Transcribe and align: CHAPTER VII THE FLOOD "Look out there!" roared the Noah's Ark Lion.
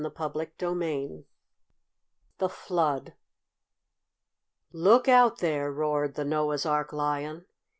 CHAPTER 0.17 0.73
VII 0.75 1.25
THE 2.39 2.49
FLOOD 2.49 3.13
"Look 4.71 5.07
out 5.07 5.37
there!" 5.37 5.71
roared 5.71 6.15
the 6.15 6.25
Noah's 6.25 6.65
Ark 6.65 6.91
Lion. 6.91 7.45